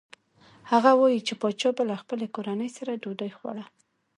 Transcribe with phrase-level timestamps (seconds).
[0.71, 3.65] هغه وايي چې پاچا به له خپلې کورنۍ سره ډوډۍ خوړه.